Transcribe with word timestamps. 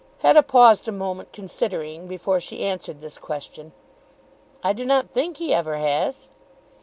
Hetta 0.23 0.41
paused 0.41 0.87
a 0.87 0.91
moment, 0.91 1.31
considering, 1.31 2.07
before 2.07 2.39
she 2.39 2.63
answered 2.65 3.01
this 3.01 3.19
question. 3.19 3.71
"I 4.63 4.73
do 4.73 4.83
not 4.83 5.11
think 5.11 5.37
he 5.37 5.53
ever 5.53 5.75
has." 5.75 6.27